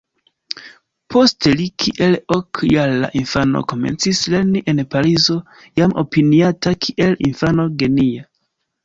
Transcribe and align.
Poste 1.15 1.51
li 1.57 1.65
kiel 1.83 2.15
ok-jara 2.35 3.09
infano 3.19 3.61
komencis 3.73 4.21
lerni 4.35 4.63
en 4.73 4.81
Parizo 4.95 5.37
jam 5.81 5.95
opiniata 6.05 6.75
kiel 6.87 7.15
infano 7.29 7.69
genia. 7.85 8.27